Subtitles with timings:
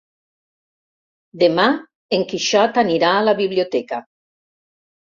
[1.43, 1.67] Demà
[2.19, 4.05] en Quixot anirà a la biblioteca.